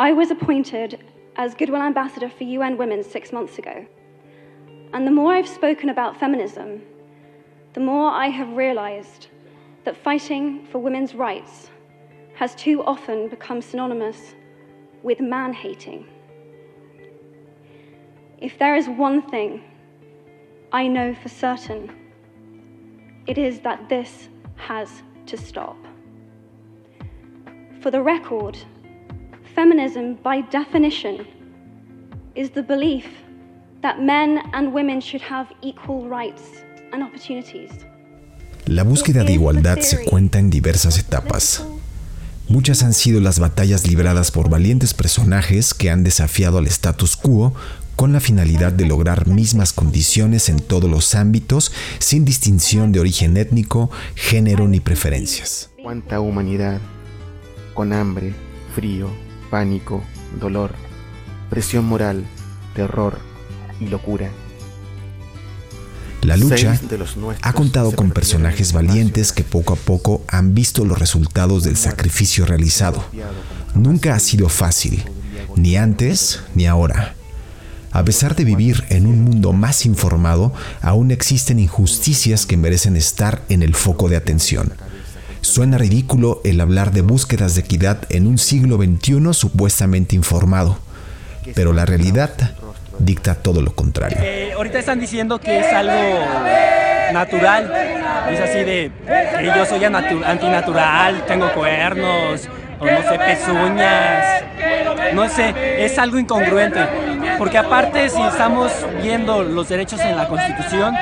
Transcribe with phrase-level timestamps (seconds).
[0.00, 0.98] I was appointed
[1.36, 3.84] as Goodwill Ambassador for UN Women six months ago.
[4.94, 6.80] And the more I've spoken about feminism,
[7.74, 9.26] the more I have realized
[9.84, 11.68] that fighting for women's rights
[12.32, 14.34] has too often become synonymous
[15.02, 16.06] with man hating.
[18.38, 19.62] If there is one thing
[20.72, 21.94] I know for certain,
[23.26, 25.76] it is that this has to stop.
[27.82, 28.56] For the record,
[29.60, 31.26] feminism, by definition,
[32.34, 33.04] is the belief
[33.82, 37.70] that men and women should have equal rights and opportunities.
[38.66, 41.66] La búsqueda de igualdad se cuenta en diversas etapas.
[42.48, 47.52] Muchas han sido las batallas libradas por valientes personajes que han desafiado al status quo
[47.96, 53.36] con la finalidad de lograr mismas condiciones en todos los ámbitos, sin distinción de origen
[53.36, 55.70] étnico, género ni preferencias.
[55.82, 56.80] Cuánta humanidad,
[57.74, 58.32] con hambre,
[58.74, 59.08] frío,
[59.50, 60.02] pánico,
[60.38, 60.72] dolor,
[61.50, 62.24] presión moral,
[62.74, 63.18] terror
[63.80, 64.30] y locura.
[66.22, 66.78] La lucha
[67.42, 72.44] ha contado con personajes valientes que poco a poco han visto los resultados del sacrificio
[72.44, 73.04] realizado.
[73.74, 75.02] Nunca ha sido fácil,
[75.56, 77.14] ni antes ni ahora.
[77.92, 83.42] A pesar de vivir en un mundo más informado, aún existen injusticias que merecen estar
[83.48, 84.72] en el foco de atención.
[85.42, 90.78] Suena ridículo el hablar de búsquedas de equidad en un siglo XXI supuestamente informado,
[91.54, 92.30] pero la realidad
[92.98, 94.18] dicta todo lo contrario.
[94.20, 95.92] Eh, ahorita están diciendo que es algo
[97.12, 97.72] natural,
[98.30, 98.92] es así de
[99.38, 102.42] que yo soy antinatural, tengo cuernos,
[102.78, 104.44] o no sé, pezuñas,
[105.14, 106.80] no sé, es algo incongruente,
[107.38, 108.70] porque aparte si estamos
[109.02, 110.94] viendo los derechos en la Constitución,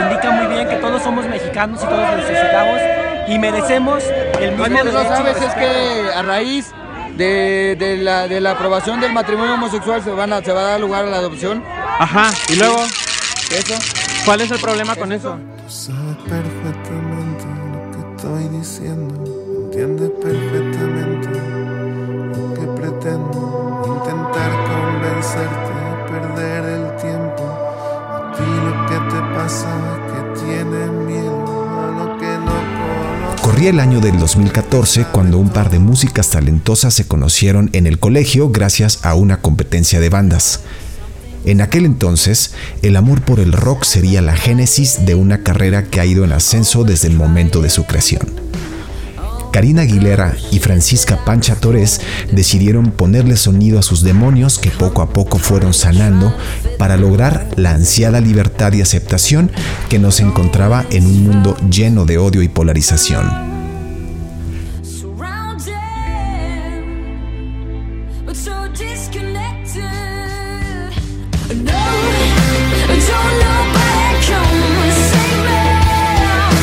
[0.00, 2.78] indica muy bien que todos somos mexicanos y todos necesitamos
[3.28, 4.02] y merecemos
[4.40, 5.02] el mismo Lo que derecho.
[5.02, 6.72] no sabes es que a raíz
[7.16, 10.64] de, de la, de la aprobación del matrimonio homosexual se, van a, se va a
[10.64, 11.62] dar lugar a la adopción.
[11.98, 12.82] Ajá, y luego,
[13.50, 13.74] Eso.
[14.24, 15.36] ¿cuál es el problema con eso?
[15.66, 19.14] Tú sabes perfectamente lo que estoy diciendo,
[19.64, 21.28] entiendes perfectamente
[22.38, 25.72] lo que pretendo, intentar convencerte,
[26.08, 27.42] perder el tiempo.
[28.12, 30.90] A ti lo que te pasa es que tienes
[33.60, 37.98] Corría el año del 2014 cuando un par de músicas talentosas se conocieron en el
[37.98, 40.60] colegio gracias a una competencia de bandas.
[41.44, 46.00] En aquel entonces, el amor por el rock sería la génesis de una carrera que
[46.00, 48.22] ha ido en ascenso desde el momento de su creación.
[49.52, 52.00] Karina Aguilera y Francisca Pancha Torres
[52.32, 56.34] decidieron ponerle sonido a sus demonios que poco a poco fueron sanando
[56.78, 59.52] para lograr la ansiada libertad y aceptación
[59.90, 63.49] que nos encontraba en un mundo lleno de odio y polarización.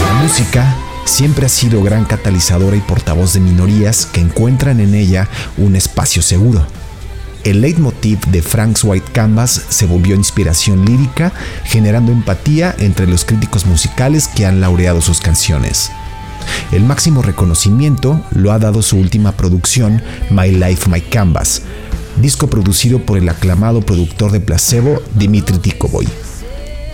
[0.00, 5.28] La música siempre ha sido gran catalizadora y portavoz de minorías que encuentran en ella
[5.56, 6.64] un espacio seguro.
[7.42, 11.32] El leitmotiv de Frank's White Canvas se volvió inspiración lírica,
[11.64, 15.90] generando empatía entre los críticos musicales que han laureado sus canciones.
[16.72, 21.62] El máximo reconocimiento lo ha dado su última producción, My Life, My Canvas,
[22.20, 26.06] disco producido por el aclamado productor de Placebo, Dimitri Tikovoy.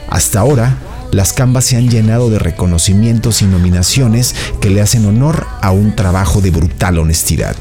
[0.09, 0.79] Hasta ahora,
[1.13, 5.97] las Canvas se han llenado de reconocimientos y nominaciones que le hacen honor a un
[5.97, 7.57] trabajo de brutal honestidad.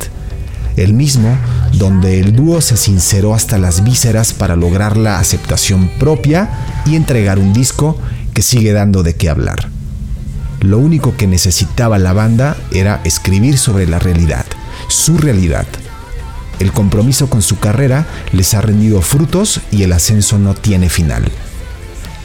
[0.76, 1.36] El mismo
[1.74, 6.50] donde el dúo se sinceró hasta las vísceras para lograr la aceptación propia
[6.86, 7.98] y entregar un disco
[8.34, 9.70] que sigue dando de qué hablar.
[10.62, 14.46] Lo único que necesitaba la banda era escribir sobre la realidad,
[14.90, 15.66] su realidad.
[16.60, 21.24] El compromiso con su carrera les ha rendido frutos y el ascenso no tiene final.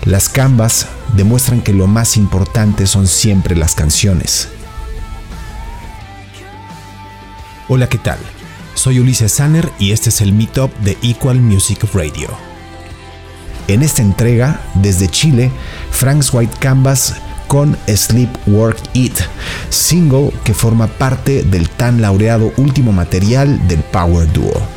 [0.04, 4.48] Las canvas demuestran que lo más importante son siempre las canciones.
[7.68, 8.18] Hola, ¿qué tal?
[8.74, 12.28] Soy Ulises Sanner y este es el Meetup de Equal Music Radio.
[13.68, 15.50] En esta entrega, desde Chile,
[15.90, 17.14] Frank's White Canvas
[17.54, 19.12] con Sleep, Work, Eat,
[19.70, 24.73] single que forma parte del tan laureado último material del Power Duo.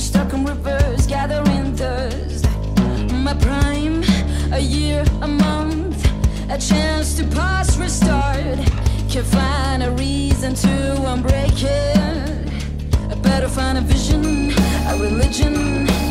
[0.00, 2.46] stuck in reverse, gathering dust.
[3.12, 4.02] My prime,
[4.52, 6.04] a year, a month,
[6.50, 8.58] a chance to pass, restart.
[9.08, 10.68] Can't find a reason to
[11.12, 13.10] unbreak it.
[13.10, 14.52] I better find a vision,
[14.88, 16.09] a religion.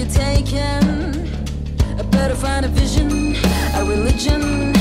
[0.00, 1.28] you're taking.
[1.98, 3.36] I better find a vision,
[3.74, 4.79] a religion.